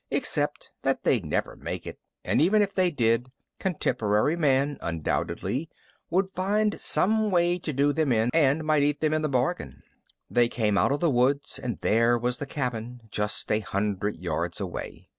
Except 0.09 0.71
that 0.81 1.03
they'd 1.03 1.23
never 1.23 1.55
make 1.55 1.85
it 1.85 1.99
and 2.25 2.41
even 2.41 2.63
if 2.63 2.73
they 2.73 2.89
did, 2.89 3.31
contemporary 3.59 4.35
Man 4.35 4.79
undoubtedly 4.81 5.69
would 6.09 6.31
find 6.31 6.79
some 6.79 7.29
way 7.29 7.59
to 7.59 7.71
do 7.71 7.93
them 7.93 8.11
in 8.11 8.31
and 8.33 8.63
might 8.63 8.81
eat 8.81 8.99
them 8.99 9.13
in 9.13 9.21
the 9.21 9.29
bargain. 9.29 9.83
They 10.27 10.49
came 10.49 10.75
out 10.75 10.91
of 10.91 11.01
the 11.01 11.11
woods 11.11 11.59
and 11.59 11.79
there 11.81 12.17
was 12.17 12.39
the 12.39 12.47
cabin, 12.47 13.01
just 13.11 13.51
a 13.51 13.59
hundred 13.59 14.15
yards 14.15 14.59
away. 14.59 15.07